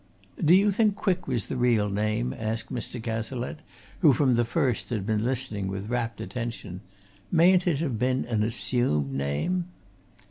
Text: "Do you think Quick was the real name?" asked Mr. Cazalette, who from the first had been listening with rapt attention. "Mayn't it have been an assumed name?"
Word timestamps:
"Do 0.43 0.55
you 0.55 0.71
think 0.71 0.95
Quick 0.95 1.27
was 1.27 1.43
the 1.45 1.55
real 1.57 1.87
name?" 1.87 2.33
asked 2.35 2.73
Mr. 2.73 2.99
Cazalette, 2.99 3.59
who 3.99 4.13
from 4.13 4.33
the 4.33 4.43
first 4.43 4.89
had 4.89 5.05
been 5.05 5.23
listening 5.23 5.67
with 5.67 5.89
rapt 5.91 6.19
attention. 6.19 6.81
"Mayn't 7.31 7.67
it 7.67 7.77
have 7.81 7.99
been 7.99 8.25
an 8.25 8.41
assumed 8.41 9.11
name?" 9.13 9.65